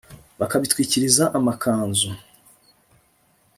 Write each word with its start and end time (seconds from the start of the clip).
bakabitwikiriza 0.39 1.23
amakanzu 1.37 2.09